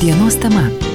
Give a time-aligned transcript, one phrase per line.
[0.00, 0.89] Dienos tema.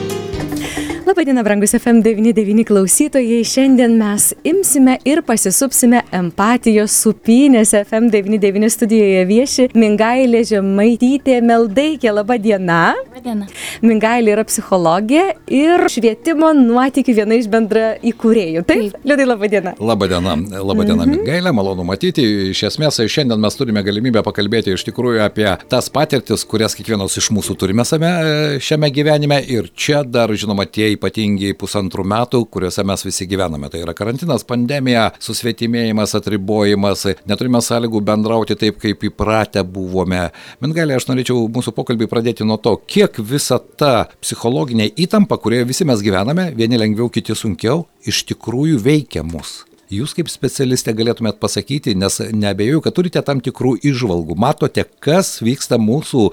[1.15, 3.37] Labadiena, brangus FM99 klausytojai.
[3.47, 7.85] Šiandien mes imsime ir pasisupsime empatijos supynėse.
[7.87, 12.11] FM99 studijoje vieši Mingailė Žemaitytė Meldaikė.
[12.17, 12.79] Labadiena.
[12.99, 13.47] Labadiena.
[13.79, 15.23] Mingailė yra psichologė
[15.55, 18.65] ir švietimo nuotikių viena iš bendra įkūrėjų.
[18.67, 19.75] Taip, Liudai, labadiena.
[19.79, 21.15] Labadiena, labadiena, mhm.
[21.21, 22.27] Mingailė, malonu matyti.
[22.51, 27.31] Iš esmės, šiandien mes turime galimybę pakalbėti iš tikrųjų apie tas patirtis, kurias kiekvienas iš
[27.31, 28.11] mūsų turime same
[28.59, 29.39] šiame gyvenime.
[29.47, 33.69] Ir čia dar, žinoma, tie ypatingi pusantrų metų, kuriuose mes visi gyvename.
[33.69, 40.31] Tai yra karantinas, pandemija, susvetimėjimas, atribojimas, neturime sąlygų bendrauti taip, kaip įpratę buvome.
[40.63, 45.85] Mingalė, aš norėčiau mūsų pokalbį pradėti nuo to, kiek visa ta psichologinė įtampa, kurioje visi
[45.85, 49.61] mes gyvename, vieni lengviau, kiti sunkiau, iš tikrųjų veikia mus.
[49.95, 55.79] Jūs kaip specialistė galėtumėt pasakyti, nes nebejoju, kad turite tam tikrų išvalgų, matote, kas vyksta
[55.81, 56.25] mūsų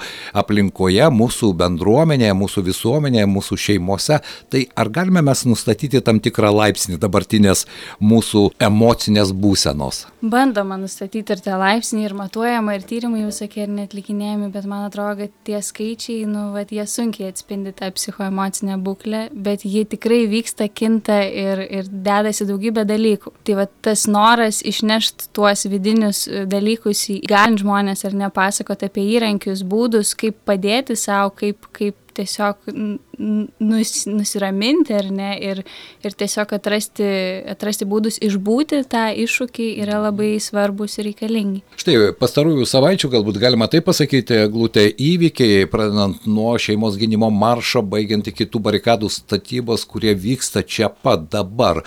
[0.42, 4.20] aplinkoje, mūsų bendruomenėje, mūsų visuomenėje, mūsų šeimose,
[4.52, 7.66] tai ar galime mes nustatyti tam tikrą laipsnį dabartinės
[8.02, 10.06] mūsų emocinės būsenos?
[10.22, 15.24] Bandoma nustatyti ir tą laipsnį, ir matuojama, ir tyrimai visokie, ir netlikinėjami, bet man atrodo,
[15.24, 20.68] kad tie skaičiai, nu, vat, jie sunkiai atspindi tą psichoemocinę būklę, bet ji tikrai vyksta,
[20.70, 23.34] kinta ir, ir dedasi daugybė dalykų.
[23.42, 29.04] Tai va tas noras išnešt tuos vidinius e, dalykus į galint žmonės ar nepasakot apie
[29.16, 35.62] įrankius, būdus, kaip padėti savo, kaip, kaip tiesiog nus, nusiraminti ar ne ir,
[36.04, 37.08] ir tiesiog atrasti,
[37.54, 41.62] atrasti būdus išbūti tą iššūkį yra labai svarbus ir reikalingi.
[41.80, 48.28] Štai pastarųjų savaičių galbūt galima taip pasakyti, glūtė įvykiai, pradedant nuo šeimos gynimo maršo, baigiant
[48.28, 51.82] iki kitų barikadų statybos, kurie vyksta čia pat dabar.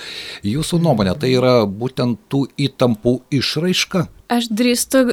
[0.46, 4.08] Jūsų nuomonė, tai yra būtent tų įtampų išraiška?
[4.32, 5.04] Aš drįstu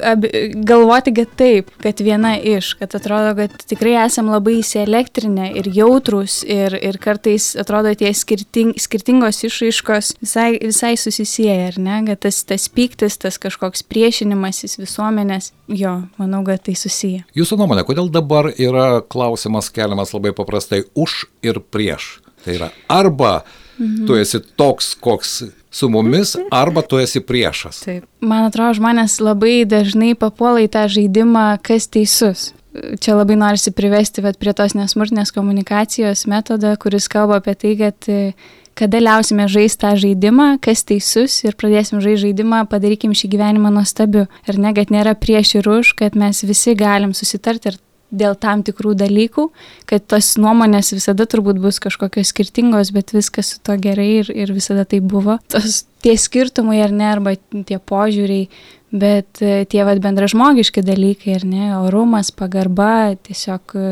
[0.64, 6.38] galvoti, kad taip, kad viena iš, kad atrodo, kad tikrai esam labai įsielektrinę ir jautrus
[6.48, 12.40] ir, ir kartais atrodo tie skirting, skirtingos išraiškos visai, visai susisieja, ar ne, kad tas,
[12.48, 17.27] tas pyktis, tas kažkoks priešinimasis visuomenės, jo, manau, kad tai susiję.
[17.36, 22.14] Jūsų nuomonė, kodėl dabar yra klausimas keliamas labai paprastai už ir prieš?
[22.42, 23.42] Tai yra arba
[23.77, 24.06] mhm.
[24.08, 27.83] tu esi toks, koks su mumis, arba tu esi priešas.
[27.86, 28.06] Taip.
[28.20, 32.50] Man atrodo, žmonės labai dažnai papuola į tą žaidimą, kas teisus.
[32.72, 38.12] Čia labai norisi privesti vat, prie tos nesmurtinės komunikacijos metodą, kuris kalba apie tai, kad
[38.74, 44.27] kada liausime žaisti tą žaidimą, kas teisus ir pradėsim žaisti žaidimą, padarykim šį gyvenimą nuostabiu.
[44.48, 47.80] Ir ne, kad nėra prieš ir už, kad mes visi galim susitarti ir
[48.12, 49.46] dėl tam tikrų dalykų,
[49.89, 54.52] kad tos nuomonės visada turbūt bus kažkokios skirtingos, bet viskas su to gerai ir, ir
[54.55, 55.39] visada tai buvo.
[55.52, 58.50] Tos, tie skirtumai ar ne, arba tie požiūriai,
[58.92, 63.89] bet e, tie vad bendražmogiški dalykai ar ne, orumas, pagarba, tiesiog e,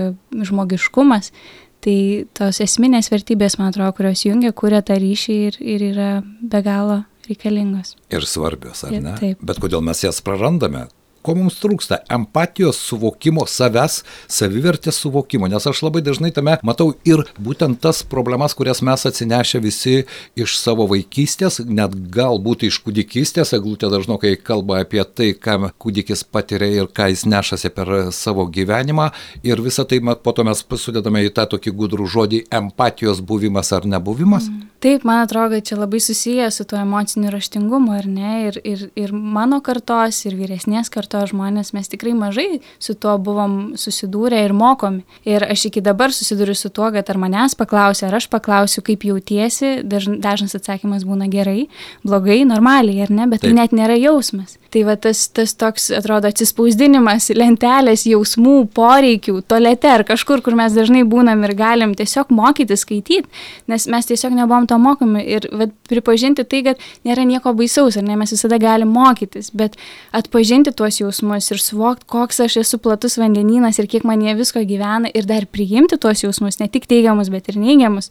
[0.46, 1.32] žmogiškumas.
[1.80, 1.96] Tai
[2.36, 6.98] tos esminės vertybės, man atrodo, kurios jungia, kuria tą ryšį ir, ir yra be galo
[7.24, 7.94] reikalingos.
[8.12, 9.14] Ir svarbios, ar ne?
[9.16, 9.40] Taip.
[9.40, 10.90] Bet kodėl mes jas prarandame?
[11.22, 17.24] Ko mums trūksta- empatijos suvokimo savęs, savivertės suvokimo, nes aš labai dažnai tame matau ir
[17.40, 20.04] būtent tas problemas, kurias mes atsinešę visi
[20.36, 26.82] iš savo vaikystės, net galbūt iš kūdikystės, eglutė dažnokai kalba apie tai, ką kūdikis patiria
[26.82, 29.10] ir ką jis nešasi per savo gyvenimą
[29.42, 33.84] ir visą tai po to mes sudedame į tą tokį gudrų žodį empatijos buvimas ar
[33.84, 34.48] nebuvimas.
[34.48, 34.69] Mm.
[34.80, 38.84] Taip, man atrodo, kad čia labai susiję su tuo emociniu raštingumu, ar ne, ir, ir,
[38.96, 44.54] ir mano kartos, ir vyresnės kartos žmonės, mes tikrai mažai su tuo buvom susidūrę ir
[44.56, 45.02] mokomi.
[45.28, 49.04] Ir aš iki dabar susiduriu su tuo, kad ar manęs paklausia, ar aš paklausiu, kaip
[49.04, 51.66] jautiesi, dažn, dažnas atsakymas būna gerai,
[52.00, 53.58] blogai, normaliai, ar ne, bet tai Taip.
[53.58, 54.56] tai net nėra jausmas.
[54.72, 60.72] Tai va tas, tas toks, atrodo, atsispausdinimas lentelės jausmų, poreikių, tolete ar kažkur, kur mes
[60.72, 63.26] dažnai būnam ir galim tiesiog mokyti skaityti,
[63.68, 68.06] nes mes tiesiog nebuvom to mokomi ir va, pripažinti tai, kad nėra nieko baisaus, ar
[68.06, 69.76] ne, mes visada galim mokytis, bet
[70.16, 74.62] atpažinti tuos jausmus ir suvokti, koks aš esu platus vandenynas ir kiek man jie visko
[74.66, 78.10] gyvena ir dar priimti tuos jausmus, ne tik teigiamus, bet ir neigiamus.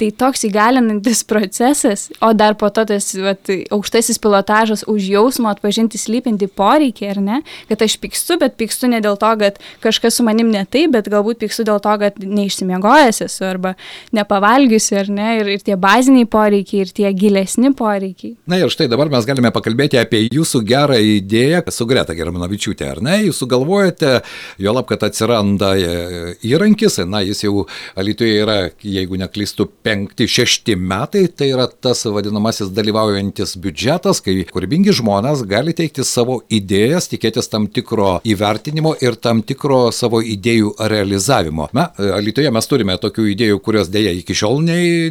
[0.00, 6.00] Tai toks įgalinantis procesas, o dar po to tas vat, aukštasis pilotažas už jausmo atpažinti
[6.00, 7.40] slypinti poreikį, ar ne,
[7.70, 11.10] kad aš pykstu, bet pykstu ne dėl to, kad kažkas su manim ne taip, bet
[11.12, 13.74] galbūt pykstu dėl to, kad neišsimiegojęs esu arba
[14.16, 18.36] nepavalgysiu, ar ne, ir, ir tie baziniai poreikiai, ir tie gilesni poreikiai.
[18.48, 22.88] Na ir štai dabar mes galime pakalbėti apie jūsų gerą idėją su Greta Gerą Ramanavičiūtė,
[22.94, 23.18] ar ne?
[23.26, 24.20] Jūs sugalvojate,
[24.62, 27.66] jo lab, kad atsiranda e, įrankis, na, jis jau
[27.98, 34.94] Alitoje yra, jeigu neklystu, penkti, šešti metai, tai yra tas vadinamasis dalyvaujantis biudžetas, kai kūrybingi
[35.00, 41.68] žmonės gali teikti savo idėjas, tikėtis tam tikro įvertinimo ir tam tikro savo idėjų realizavimo.
[41.76, 45.10] Na, Alitoje mes turime tokių idėjų, kurios dėja iki šiol nei,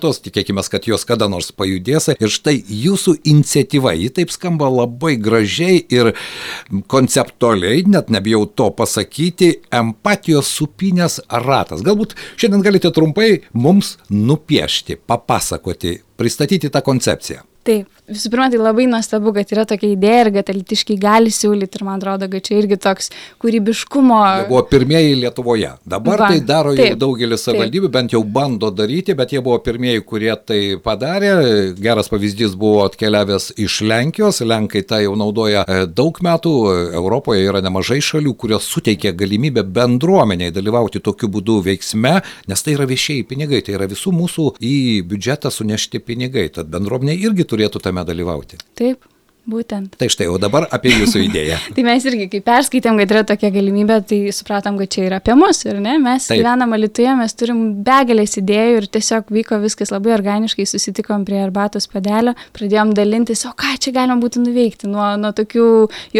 [0.00, 2.10] nerealizuotos, tikėkime, kad jos kada nors pajudės.
[2.20, 6.14] Ir štai jūsų iniciatyva, ji taip skamba labai gražiai ir
[6.88, 11.82] konceptualiai, net nebijau to pasakyti, empatijos supinės ratas.
[11.82, 17.49] Galbūt šiandien galite trumpai mums nupiešti, papasakoti, pristatyti tą koncepciją.
[17.70, 21.78] Taip, visų pirma, tai labai nuostabu, kad yra tokia idėja ir kad elitiškai gali siūlyti
[21.78, 23.10] ir man atrodo, kad čia irgi toks
[23.42, 24.18] kūrybiškumo.
[24.40, 25.70] Jie buvo pirmieji Lietuvoje.
[25.86, 29.60] Dabar Va, tai daro taip, jau daugelis savivaldybių, bent jau bando daryti, bet jie buvo
[29.62, 31.30] pirmieji, kurie tai padarė.
[31.78, 34.42] Geras pavyzdys buvo atkeliavęs iš Lenkijos.
[34.42, 36.56] Lenkai tai jau naudoja e, daug metų.
[36.98, 42.16] Europoje yra nemažai šalių, kurios suteikia galimybę bendruomeniai dalyvauti tokiu būdu veiksme,
[42.50, 44.74] nes tai yra viešieji pinigai, tai yra visų mūsų į
[45.06, 46.48] biudžetą sunešti pinigai.
[46.58, 48.60] Tad bendruomenė irgi turėtų tame dalyvauti.
[48.78, 49.06] Taip.
[49.50, 49.94] Būtent.
[49.98, 51.56] Tai štai, o dabar apie jūsų idėją.
[51.74, 55.34] tai mes irgi, kai perskaitėm, kad yra tokia galimybė, tai supratom, kad čia yra apie
[55.38, 55.94] mus, ir ne?
[56.02, 56.42] Mes Taip.
[56.42, 61.88] gyvenam Lietuvoje, mes turim begalės idėjų ir tiesiog vyko viskas labai organiškai, susitikom prie arbatos
[61.90, 65.66] padelio, pradėjom dalintis, o ką čia galima būtų nuveikti, nuo, nuo tokių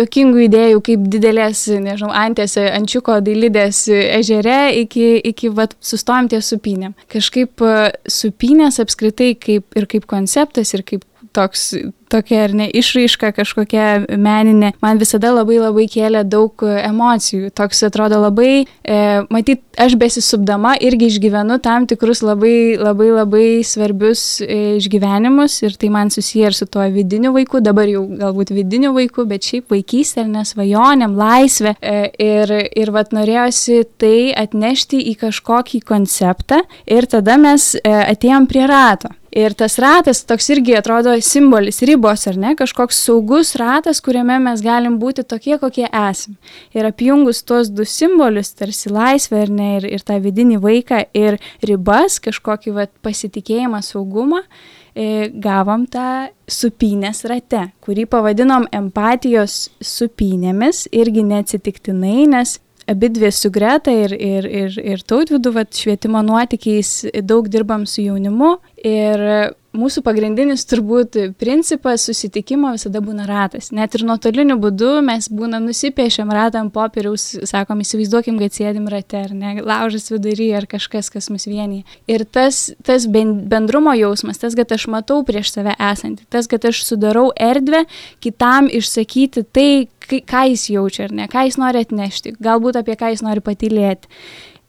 [0.00, 6.96] juokingų idėjų, kaip didelės, nežinau, antės, ančiuko dailidės ežere, iki, iki vat, sustojom ties supinėm.
[7.12, 7.78] Kažkaip e,
[8.10, 11.75] supinės apskritai kaip ir kaip konceptas, ir kaip toks
[12.11, 17.53] tokia ar ne išraiška kažkokia meninė, man visada labai labai kėlė daug emocijų.
[17.56, 18.97] Toks atrodo labai, e,
[19.31, 25.93] matyt, aš besisubdama irgi išgyvenu tam tikrus labai labai labai svarbius e, išgyvenimus ir tai
[25.94, 30.25] man susiję ir su tuo vidiniu vaiku, dabar jau galbūt vidiniu vaiku, bet šiaip vaikystė
[30.25, 31.76] ar nesvajonėm, laisvė.
[31.79, 38.50] E, ir, ir vat norėjosi tai atnešti į kažkokį konceptą ir tada mes e, atėjom
[38.50, 39.15] prie rato.
[39.31, 44.62] Ir tas ratas toks irgi atrodo simbolis, ribos ar ne, kažkoks saugus ratas, kuriame mes
[44.65, 46.35] galim būti tokie, kokie esame.
[46.75, 51.38] Ir apjungus tuos du simbolius, tarsi laisvę ar ne, ir, ir tą vidinį vaiką, ir
[51.62, 54.43] ribas, kažkokį vat, pasitikėjimą, saugumą,
[54.99, 62.59] e, gavom tą supynės rate, kurį pavadinom empatijos supynėmis, irgi neatsitiktinai, nes
[62.90, 68.02] abi dvi su Greta ir, ir, ir, ir tautvidu, vat, švietimo nuotykiais daug dirbam su
[68.02, 68.56] jaunimu.
[68.84, 69.22] Ir
[69.76, 73.70] mūsų pagrindinis turbūt principas susitikimo visada būna ratas.
[73.75, 79.22] Net ir nuotoliniu būdu mes būna nusipiešiam ratą ant popieriaus, sakom, įsivaizduokim, kad sėdim rate,
[79.28, 81.87] ar ne, laužas vidury, ar kažkas, kas mus vienyje.
[82.11, 86.82] Ir tas, tas bendrumo jausmas, tas, kad aš matau prieš save esantį, tas, kad aš
[86.88, 87.84] sudarau erdvę
[88.25, 89.73] kitam išsakyti tai,
[90.11, 94.11] ką jis jaučia ar ne, ką jis nori atnešti, galbūt apie ką jis nori patylėti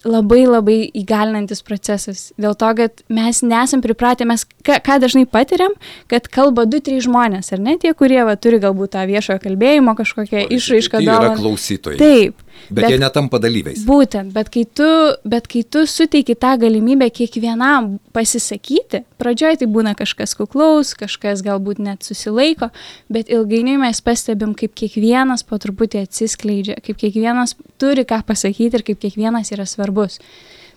[0.07, 2.29] labai labai įgalinantis procesas.
[2.41, 5.75] Dėl to, kad mes nesam pripratę, mes ką, ką dažnai patiriam,
[6.11, 9.95] kad kalba du, trys žmonės, ar ne tie, kurie va, turi galbūt tą viešojo kalbėjimo
[9.99, 11.03] kažkokią išraišką.
[11.03, 11.99] Tai yra klausytojai.
[12.01, 12.47] Taip.
[12.69, 13.81] Bet, bet jie netampa dalyviais.
[13.87, 14.87] Būtent, bet kai tu,
[15.27, 21.81] bet kai tu suteiki tą galimybę kiekvienam pasisakyti, pradžioje tai būna kažkas kuklaus, kažkas galbūt
[21.83, 22.71] net susilaiko,
[23.11, 28.87] bet ilgainiui mes pastebim, kaip kiekvienas po truputį atsiskleidžia, kaip kiekvienas turi ką pasakyti ir
[28.87, 30.21] kaip kiekvienas yra svarbus.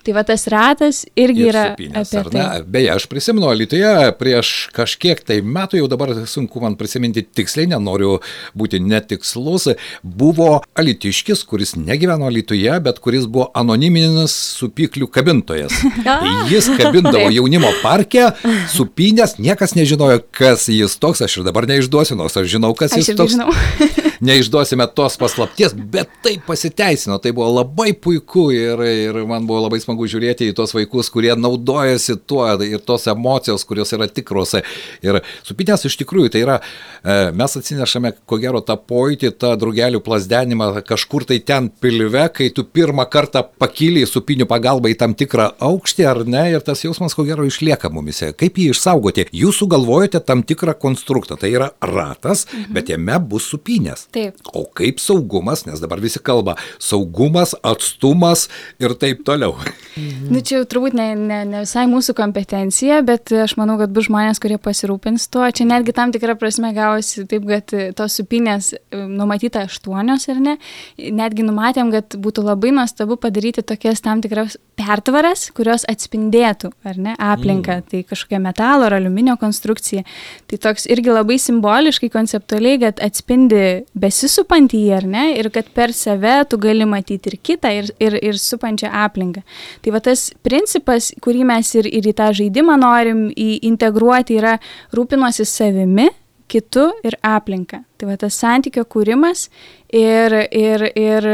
[0.04, 2.62] Tai va tas ratas irgi ir yra supinės, apie tai.
[2.68, 8.18] Beje, aš prisimenu, Lietuvoje prieš kažkiek tai metų, jau dabar sunku man prisiminti tiksliai, nenoriu
[8.52, 9.70] būti netikslus,
[10.04, 15.72] buvo alitiškis, kuris negyveno Lietuvoje, bet kuris buvo anoniminis supyklių kabintojas.
[16.52, 18.28] jis kabindavo jaunimo parke,
[18.74, 23.14] supinės, niekas nežinojo, kas jis toks, aš ir dabar neišduosiu, nors aš žinau, kas aš
[23.14, 23.40] jis toks.
[24.24, 29.80] Neišduosime tos paslapties, bet tai pasiteisino, tai buvo labai puiku ir, ir man buvo labai
[29.82, 34.56] smagu smagu žiūrėti į tos vaikus, kurie naudojasi tuo ir tos emocijos, kurios yra tikros.
[35.02, 36.60] Ir supinės iš tikrųjų tai yra,
[37.04, 42.50] e, mes atsinešame ko gero tą pojūtį, tą drugelių plasdenimą kažkur tai ten pilve, kai
[42.50, 47.14] tu pirmą kartą pakyli supinių pagalba į tam tikrą aukštį ar ne, ir tas jausmas
[47.14, 48.32] ko gero išlieka mumise.
[48.32, 49.28] Kaip jį išsaugoti?
[49.32, 52.74] Jūs sugalvojate tam tikrą konstruktą, tai yra ratas, mhm.
[52.74, 54.08] bet jame bus supinės.
[54.14, 54.42] Taip.
[54.54, 58.48] O kaip saugumas, nes dabar visi kalba, saugumas, atstumas
[58.82, 59.54] ir taip toliau.
[59.94, 60.32] Mhm.
[60.32, 64.08] Nu, čia jau turbūt ne, ne, ne visai mūsų kompetencija, bet aš manau, kad bus
[64.08, 65.46] žmonės, kurie pasirūpins tuo.
[65.54, 70.56] Čia netgi tam tikrą prasme gavosi taip, kad tos supinės e, numatyta aštuonios ar ne.
[70.98, 77.14] Netgi numatėm, kad būtų labai nuostabu padaryti tokias tam tikras pertvaras, kurios atspindėtų, ar ne,
[77.20, 77.86] aplinką, mm.
[77.90, 80.04] tai kažkokia metalo ar aliuminio konstrukcija.
[80.50, 85.94] Tai toks irgi labai simboliškai, konceptualiai, kad atspindi besisupantį jį, ar ne, ir kad per
[85.96, 89.44] save tu gali matyti ir kitą, ir, ir, ir supančią aplinką.
[89.82, 94.58] Tai va tas principas, kurį mes ir, ir į tą žaidimą norim integruoti, yra
[94.94, 96.10] rūpinosi savimi,
[96.50, 97.82] kitu ir aplinka.
[97.98, 99.48] Tai va tas santykio kūrimas
[99.90, 101.30] ir, ir, ir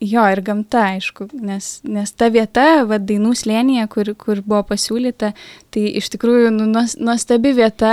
[0.00, 5.32] jo, ir gamta, aišku, nes, nes ta vieta, va dainų slėnyje, kur, kur buvo pasiūlyta,
[5.74, 7.92] tai iš tikrųjų nu, nuostabi vieta,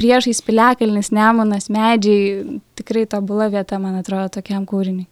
[0.00, 5.06] priešais piliakalnis, nemonas, medžiai, tikrai tobula vieta, man atrodo, tokiam kūriniui.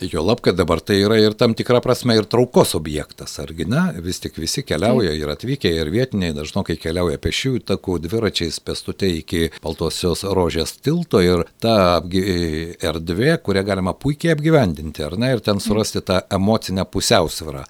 [0.00, 3.80] Jo lab, kad dabar tai yra ir tam tikra prasme ir traukos objektas, argi ne?
[4.04, 9.48] Vis tik visi keliauja ir atvykę, ir vietiniai dažnokai keliauja pešiųjų takų, dviračiais, pestute iki
[9.64, 15.32] Baltosios rožės tilto ir ta erdvė, kurią galima puikiai apgyvendinti, ar ne?
[15.34, 17.64] Ir ten surasti tą emocinę pusiausvyrą.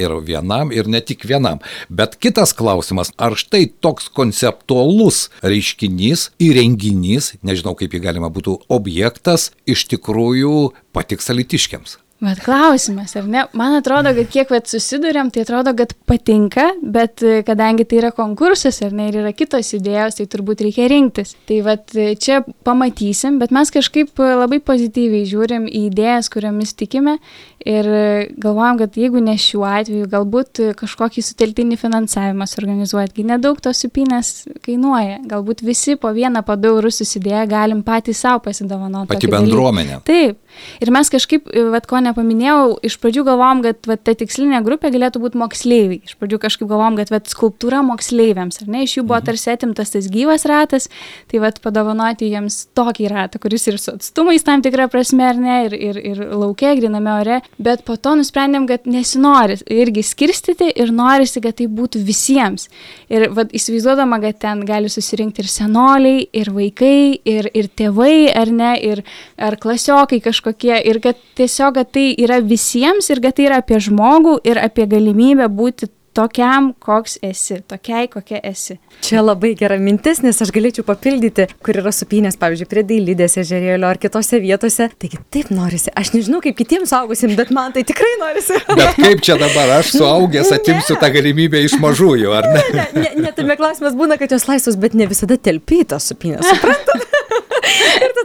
[0.00, 1.60] Ir vienam, ir ne tik vienam.
[1.92, 9.50] Bet kitas klausimas, ar štai toks konceptualus reiškinys, įrenginys, nežinau kaip jį galima būtų, objektas,
[9.68, 10.56] iš tikrųjų
[10.96, 11.98] patiks alitiškiams.
[12.16, 13.42] Bet klausimas, ar ne?
[13.52, 18.10] Man atrodo, kad kiek vat, susidurėm, tai atrodo, kad patinka, bet e, kadangi tai yra
[18.16, 21.34] konkursas, ar ne, ir yra kitos idėjos, tai turbūt reikia rinktis.
[21.44, 26.72] Tai vat, e, čia pamatysim, bet mes kažkaip e, labai pozityviai žiūrim į idėjas, kuriomis
[26.80, 27.18] tikime
[27.66, 27.90] ir
[28.38, 34.46] galvojam, kad jeigu ne šiuo atveju, galbūt kažkokį suteltinį finansavimą suorganizuoti, kai nedaug tos supinės
[34.64, 39.10] kainuoja, galbūt visi po vieną, eurus susidėję galim patys savo pasidovanoti.
[39.10, 39.98] Pati bendruomenė.
[39.98, 40.06] Dalyką.
[40.06, 40.38] Taip.
[40.80, 45.20] Ir mes kažkaip, vat, ko nepaminėjau, iš pradžių galvom, kad vat, ta tikslinė grupė galėtų
[45.22, 46.00] būti moksleiviai.
[46.06, 49.28] Iš pradžių kažkaip galvom, kad vat, skulptūra moksleiviams, ar ne, iš jų buvo mhm.
[49.28, 50.88] tarsi atimtas tas gyvas ratas,
[51.30, 55.58] tai vat, padovanoti jiems tokį ratą, kuris ir su atstumais tam tikrą prasme, ar ne,
[55.68, 60.92] ir, ir, ir laukia, griname ore, bet po to nusprendėm, kad nesinori irgi skirstyti ir
[60.94, 62.68] norisi, kad tai būtų visiems.
[63.12, 68.52] Ir vat, įsivaizduodama, kad ten gali susirinkti ir senoliai, ir vaikai, ir, ir tėvai, ar
[68.52, 69.02] ne, ir
[69.36, 73.80] ar klasiokai kažkokie, ir kad tiesiog, kad tai yra visiems ir kad tai yra apie
[73.80, 78.78] žmogų ir apie galimybę būti tokiam, koks esi, tokiai, kokia esi.
[79.04, 83.90] Čia labai gera mintis, nes aš galėčiau papildyti, kur yra supinės, pavyzdžiui, prie dailydės ežerėlio
[83.90, 84.88] ar kitose vietose.
[84.96, 85.92] Taigi taip norisi.
[85.92, 88.56] Aš nežinau, kaip kitiems saugusim, bet man tai tikrai norisi.
[88.70, 92.64] Bet kaip čia dabar aš suaugęs atimsiu tą galimybę iš mažųjų, ar ne?
[92.64, 96.48] Ne, ne, ne, ne tame klausimas būna, kad jos laisvos, bet ne visada telpytos supinės.
[96.48, 97.15] Suprantate?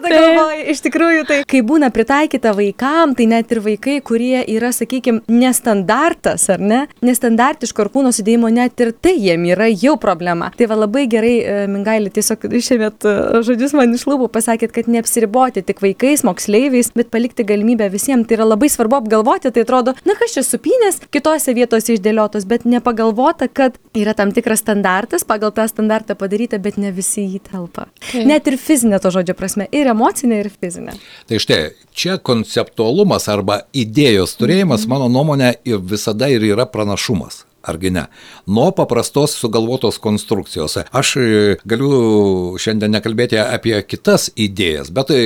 [0.02, 4.72] Tada galvoju, iš tikrųjų, tai kai būna pritaikyta vaikam, tai net ir vaikai, kurie yra,
[4.76, 10.52] sakykime, nestandartas, ar ne, nestandartiško kūno sudėjimo, net ir tai jiem yra jau problema.
[10.58, 13.16] Tai va labai gerai, e, Mingailį, tiesiog išėmėt e,
[13.46, 18.28] žodžius man iš lūpų, pasakėt, kad neapsiriboti tik vaikais, moksleiviais, bet palikti galimybę visiems.
[18.30, 22.66] Tai yra labai svarbu apgalvoti, tai atrodo, na kas čia supinės, kitose vietose išdėliotos, bet
[22.70, 27.90] nepagalvota, kad yra tam tikras standartas, pagal tą standartą padaryta, bet ne visi jį telpa.
[28.02, 28.26] Okay.
[28.30, 30.98] Net ir fizinė to žodžio prasme, ir emocinė, ir fizinė.
[31.30, 31.62] Tai štai,
[31.94, 34.94] čia konceptualumas arba idėjos turėjimas, -hmm.
[34.96, 38.06] mano nuomonė, visada ir yra pranašumas argi ne,
[38.46, 40.78] nuo paprastos sugalvotos konstrukcijos.
[40.92, 45.22] Aš e, galiu šiandien nekalbėti apie kitas idėjas, bet e,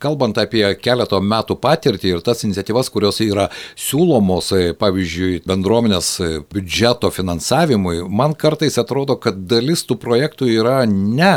[0.00, 6.12] kalbant apie keleto metų patirtį ir tas iniciatyvas, kurios yra siūlomos, e, pavyzdžiui, bendruomenės
[6.52, 11.34] biudžeto finansavimui, man kartais atrodo, kad dalis tų projektų yra ne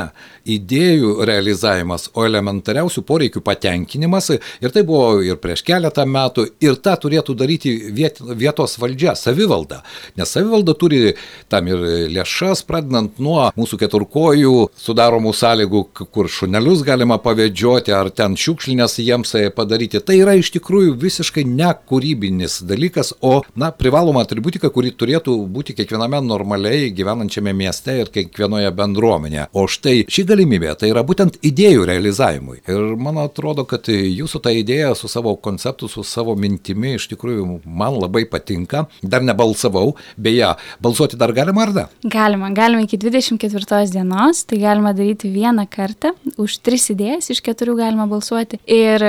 [0.50, 4.32] idėjų realizavimas, o elementariausių poreikių patenkinimas.
[4.64, 9.82] Ir tai buvo ir prieš keletą metų, ir tą turėtų daryti vietos valdžia, savivalda.
[10.20, 11.16] Nes savivalda turi
[11.52, 18.38] tam ir lėšas, pradedant nuo mūsų keturkojų sudaromų sąlygų, kur šunelius galima pavedžioti, ar ten
[18.54, 20.00] šiukšlinės jiems padaryti.
[20.04, 26.22] Tai yra iš tikrųjų visiškai nekūrybinis dalykas, o, na, privaloma atributika, kuri turėtų būti kiekviename
[26.22, 29.48] normaliai gyvenančiame mieste ir kiekvienoje bendruomenėje.
[29.54, 32.62] O štai ši galimybė tai yra būtent idėjų realizavimui.
[32.70, 37.64] Ir man atrodo, kad jūsų ta idėja su savo konceptu, su savo mintimi iš tikrųjų
[37.66, 38.86] man labai patinka.
[39.02, 41.86] Dar nebalsavau, Beje, balsuoti dar galima ar ne?
[42.06, 47.78] Galima, galima iki 24 dienos, tai galima daryti vieną kartą, už tris idėjas iš keturių
[47.80, 49.06] galima balsuoti ir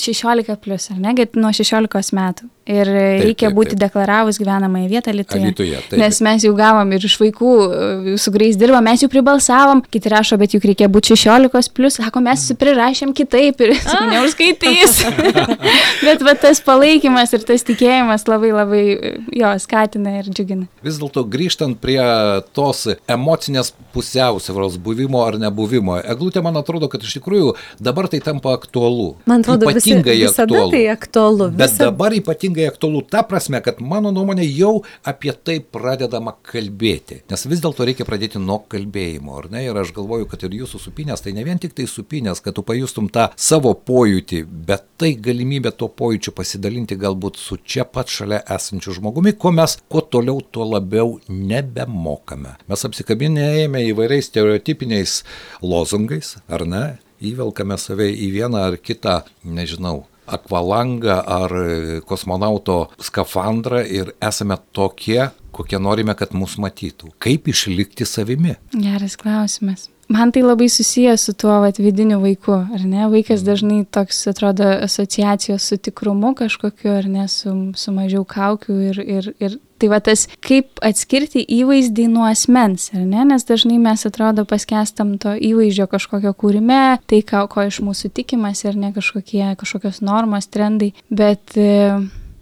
[0.00, 2.48] 16 plus, ar ne, nuo 16 metų.
[2.70, 3.80] Ir taip, reikia taip, būti taip.
[3.80, 5.48] deklaravus gyvenamąją vietą Lietuvoje.
[5.48, 9.08] Lietuvoje taip, nes mes jau gavom ir iš vaikų, e, su kuriais dirbam, mes jau
[9.10, 13.74] pribalsavom, kiti rašo, bet juk reikia būti 16 plus, sako, mes prirašėm kitaip ir
[14.12, 15.00] neužskaitys.
[16.06, 18.84] bet va, tas palaikymas ir tas tikėjimas labai labai
[19.40, 20.68] jo skatina ir džiugina.
[20.86, 21.98] Vis dėlto grįžtant prie
[22.54, 28.54] tos emocinės pusiausvėros buvimo ar nebuvimo, eglutė man atrodo, kad iš tikrųjų dabar tai tampa
[28.54, 29.16] aktualu aktualu.
[29.26, 30.70] Man atrodo, visi, ypatingai visada aktualu.
[30.70, 31.50] tai aktualu.
[31.50, 31.90] Bet Visada.
[31.90, 37.22] dabar ypatingai aktualu ta prasme, kad mano nuomonė jau apie tai pradedama kalbėti.
[37.30, 39.64] Nes vis dėlto reikia pradėti nuo kalbėjimo, ar ne?
[39.66, 42.62] Ir aš galvoju, kad ir jūsų supinės, tai ne vien tik tai supinės, kad tu
[42.62, 48.42] pajustum tą savo pojūtį, bet tai galimybė tuo pojūčiu pasidalinti galbūt su čia pat šalia
[48.46, 52.56] esančiu žmogumi, ko mes kuo toliau, tuo labiau nebemokame.
[52.70, 55.22] Mes apsikabinėjame įvairiais stereotipiniais
[55.62, 56.84] lozungais, ar ne?
[57.20, 61.54] Įvelkame save į vieną ar kitą, nežinau, akvalangą ar
[62.08, 67.12] kosmonauto skafandrą ir esame tokie, kokie norime, kad mus matytų.
[67.20, 68.56] Kaip išlikti savimi?
[68.72, 69.88] Geras klausimas.
[70.10, 73.04] Man tai labai susijęs su tuo vat, vidiniu vaiku, ar ne?
[73.12, 78.98] Vaikas dažnai toks atrodo asociacijos su tikrumu kažkokiu, ar ne, su, su mažiau kaukių ir,
[79.04, 83.24] ir, ir tai va tas, kaip atskirti įvaizdį nuo asmens, ar ne?
[83.32, 88.64] Nes dažnai mes atrodo paskestam to įvaizdžio kažkokio kūrime, tai ką, ko iš mūsų tikimas,
[88.68, 91.56] ar ne kažkokie, kažkokios normos, trendai, bet...
[91.56, 92.00] E,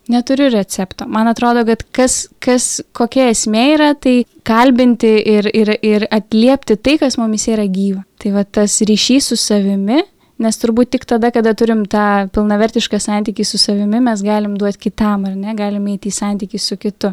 [0.09, 1.05] Neturiu recepto.
[1.05, 6.95] Man atrodo, kad kas, kas kokia esmė yra, tai kalbinti ir, ir, ir atliepti tai,
[6.97, 8.07] kas mumis yra gyva.
[8.17, 10.01] Tai va tas ryšys su savimi,
[10.43, 15.27] nes turbūt tik tada, kada turim tą pilnavertišką santykį su savimi, mes galim duoti kitam,
[15.29, 17.13] ar ne, galim eiti į santykį su kitu.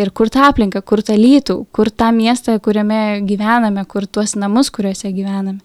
[0.00, 4.72] Ir kur tą aplinką, kur tą lytų, kur tą miestą, kuriame gyvename, kur tuos namus,
[4.74, 5.60] kuriuose gyvename.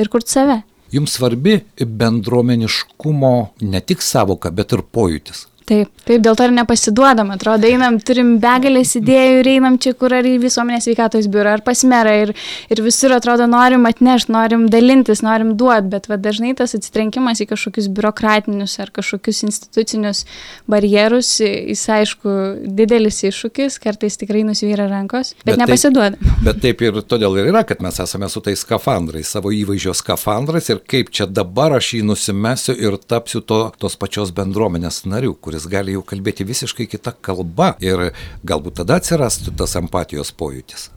[0.00, 0.62] Ir kur save.
[0.90, 5.46] Jums svarbi bendruomeniškumo ne tik savoka, bet ir pojūtis.
[5.70, 10.10] Taip, taip, dėl to ir nepasiduodam, atrodo, einam, turim begalės idėjų ir einam čia, kur
[10.16, 12.32] ar į visuomenės veikatos biurą, ar pas merą ir,
[12.74, 17.46] ir visur atrodo norim atnešti, norim dalintis, norim duoti, bet va, dažnai tas atsitrenkimas į
[17.52, 20.24] kažkokius biurokratinius ar kažkokius institucinius
[20.66, 22.34] barjerus, jis aišku,
[22.80, 26.18] didelis iššūkis, kartais tikrai nusvyra rankos, bet, bet nepasiduodam.
[26.18, 29.94] Taip, bet taip ir todėl ir yra, kad mes esame su tais skafandrais, savo įvaizdžio
[30.02, 35.38] skafandrais ir kaip čia dabar aš jį nusimesiu ir tapsiu to, tos pačios bendruomenės nariu,
[35.38, 38.12] kuris kuris gali jau kalbėti visiškai kitą kalbą ir
[38.44, 40.90] galbūt tada atsirastų tas empatijos pojūtis.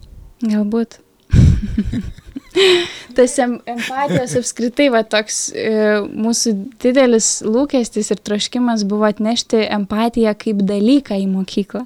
[0.43, 0.99] Galbūt.
[3.15, 6.53] tas em empatijos apskritai va toks e, mūsų
[6.83, 11.85] didelis lūkestis ir troškimas buvo atnešti empatiją kaip dalyką į mokyklą,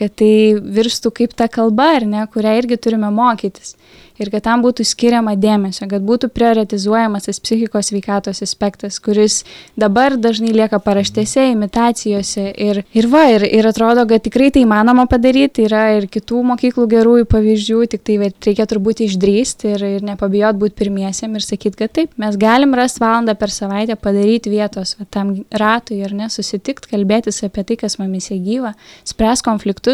[0.00, 3.76] kad tai virstų kaip ta kalba, ar ne, kurią irgi turime mokytis.
[4.20, 9.38] Ir kad tam būtų skiriama dėmesio, kad būtų prioritizuojamas tas psichikos veikatos aspektas, kuris
[9.80, 12.44] dabar dažnai lieka paraštėse, imitacijose.
[12.52, 16.84] Ir, ir va, ir, ir atrodo, kad tikrai tai įmanoma padaryti, yra ir kitų mokyklų
[16.92, 21.96] gerųjų pavyzdžių, tik tai reikia turbūt išdrysti ir, ir nepabijot būti pirmiesiam ir sakyti, kad
[21.96, 27.40] taip, mes galim rasti valandą per savaitę padaryti vietos va, tam ratui ir nesusitikti, kalbėtis
[27.48, 28.74] apie tai, kas mumise gyva,
[29.08, 29.89] spręs konfliktus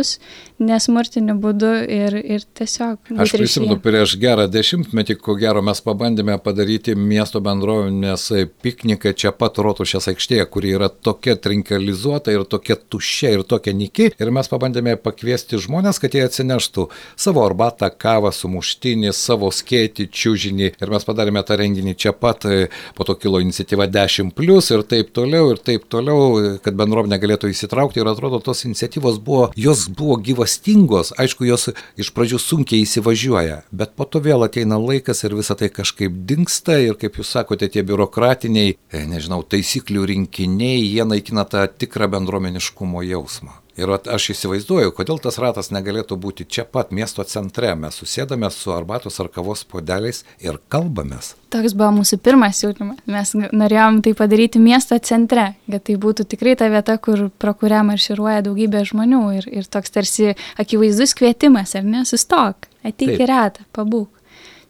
[0.63, 3.13] nesmurtiniu būdu ir, ir tiesiog...
[3.21, 8.29] Aš prisimenu prieš gerą dešimtmetį, ko gero mes pabandėme padaryti miesto bendruomenės
[8.65, 14.09] pikniką čia pat Rotušės aikštėje, kuri yra tokia trinkelizuota ir tokia tuščia ir tokia niki.
[14.17, 16.89] Ir mes pabandėme pakviesti žmonės, kad jie atsineštų
[17.21, 20.73] savo arbatą, kavą, sumuštinį, savo skėtį, čiūžinį.
[20.81, 22.49] Ir mes padarėme tą renginį čia pat,
[22.97, 27.53] po to kilo iniciatyva 10 plus ir taip toliau, ir taip toliau, kad bendruomenė galėtų
[27.53, 28.01] įsitraukti.
[28.01, 31.69] Ir atrodo, tos iniciatyvos buvo, jos buvo gyvastingos, aišku, jos
[32.01, 36.79] iš pradžių sunkiai įsivažiuoja, bet po to vėl ateina laikas ir visa tai kažkaip dinksta
[36.85, 43.05] ir, kaip jūs sakote, tie biurokratiniai, e, nežinau, taisyklių rinkiniai, jie naikina tą tikrą bendruomeniškumo
[43.11, 43.66] jausmą.
[43.77, 47.75] Ir aš įsivaizduoju, kodėl tas ratas negalėtų būti čia pat miesto centre.
[47.77, 51.35] Mes susėdame su arbatos ar kavos podeliais ir kalbamės.
[51.53, 53.03] Toks buvo mūsų pirmas siūlymas.
[53.05, 57.83] Mes norėjom tai padaryti miesto centre, kad tai būtų tikrai ta vieta, kur, pro kurią
[57.91, 63.69] marširuoja daugybė žmonių ir, ir toks tarsi akivaizdus kvietimas, ar ne, sustok, ateik į ratą,
[63.77, 64.09] pabūk,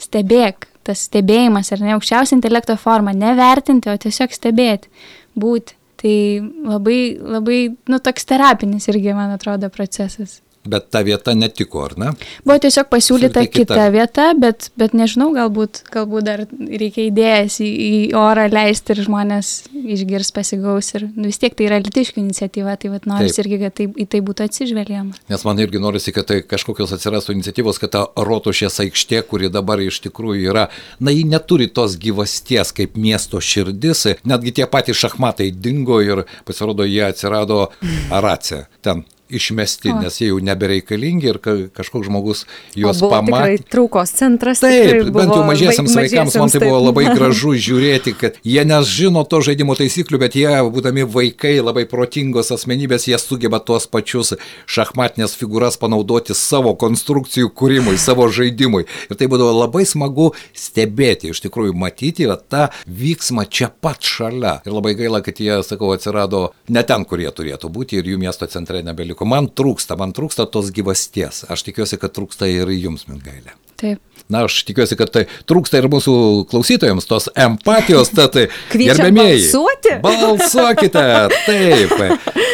[0.03, 4.91] stebėk, tas stebėjimas, ar ne, aukščiausia intelekto forma, nevertinti, o tiesiog stebėti,
[5.39, 5.79] būti.
[6.07, 6.39] Tai
[6.71, 10.37] labai, labai, nu, toks terapinis irgi, man atrodo, procesas.
[10.67, 12.13] Bet ta vieta netiko, ar ne?
[12.47, 13.63] Buvo tiesiog pasiūlyta kita.
[13.75, 19.03] kita vieta, bet, bet nežinau, galbūt, galbūt dar reikia idėjas į, į orą leisti ir
[19.07, 19.53] žmonės
[19.97, 20.93] išgirs, pasigaus.
[20.99, 24.09] Ir nu, vis tiek tai yra litiškių iniciatyva, tai vat noris irgi, kad tai, į
[24.13, 25.23] tai būtų atsižvelgiama.
[25.33, 29.83] Nes man irgi norisi, kad tai kažkokios atsirastų iniciatyvos, kad ta rotušės aikštė, kuri dabar
[29.85, 30.69] iš tikrųjų yra,
[31.01, 36.87] na, ji neturi tos gyvasties kaip miesto širdis, netgi tie patys šachmatai dingo ir pasirodo,
[36.87, 37.67] jie atsirado
[38.15, 40.01] Arace, ten išmesti, o.
[40.03, 41.39] nes jie jau nebereikalingi ir
[41.75, 42.45] kažkoks žmogus
[42.79, 43.65] juos pamatė.
[43.71, 44.63] Traukos centras.
[44.63, 49.41] Taip, bent jau mažiesiams vaikams man tai buvo labai gražu žiūrėti, kad jie nežino to
[49.45, 54.35] žaidimo taisyklių, bet jie, būdami vaikai, labai protingos asmenybės, jie sugeba tuos pačius
[54.71, 58.87] šachmatinės figūras panaudoti savo konstrukcijų kūrimui, savo žaidimui.
[59.11, 64.59] Ir tai būdavo labai smagu stebėti, iš tikrųjų matyti va, tą vyksmą čia pat šalia.
[64.67, 68.21] Ir labai gaila, kad jie, sakau, atsirado ne ten, kur jie turėtų būti ir jų
[68.23, 69.27] miesto centre nebeliko dalykų.
[69.27, 71.47] Man trūksta, man trūksta tos gyvasties.
[71.49, 73.57] Aš tikiuosi, kad trūksta ir jums, Mingailė.
[73.77, 74.01] Taip.
[74.33, 76.13] Na, aš tikiuosi, kad tai trūksta ir mūsų
[76.51, 78.35] klausytojams tos empatijos, tad
[78.75, 79.37] gerbėmėjai.
[79.39, 79.93] Balsuoti?
[80.07, 81.05] Balsuokite,
[81.47, 81.93] taip.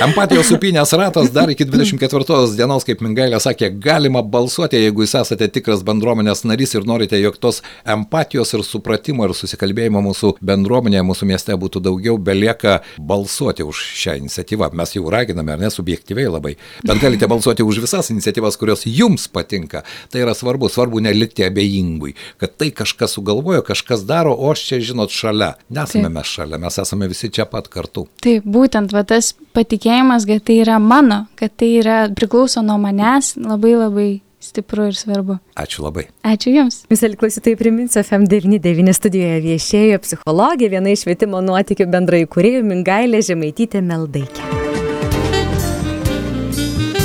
[0.02, 5.48] Empatijos supinės ratas dar iki 24 dienos, kaip Mingailė sakė, galima balsuoti, jeigu jūs esate
[5.54, 11.30] tikras bendruomenės narys ir norite, jog tos empatijos ir supratimo ir susikalbėjimo mūsų bendruomenėje, mūsų
[11.30, 14.72] mieste būtų daugiau, belieka balsuoti už šią iniciatyvą.
[14.76, 19.28] Mes jau raginame, ar ne, subjektyviai labai, bet galite balsuoti už visas iniciatyvas, kurios jums
[19.32, 19.86] patinka.
[20.12, 24.66] Tai yra svarbu, svarbu nelikti abejingų abejingui, kad tai kažkas sugalvojo, kažkas daro, o aš
[24.66, 25.54] čia, žinot, šalia.
[25.68, 26.14] Nesame Taip.
[26.14, 28.06] mes šalia, mes esame visi čia pat kartu.
[28.22, 33.36] Taip, būtent va, tas patikėjimas, kad tai yra mano, kad tai yra priklauso nuo manęs,
[33.36, 34.10] labai labai
[34.42, 35.38] stipru ir svarbu.
[35.54, 36.08] Ačiū labai.
[36.26, 36.82] Ačiū Jums.
[36.90, 43.84] Visai klausytojai priminsiu, FM99 studijoje viešėjo psichologė, viena iš švietimo nuotikių bendrai kuriejų Mingailė Žemaitytė
[43.86, 44.50] Meldaikė.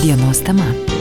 [0.02, 0.97] Dienos tema.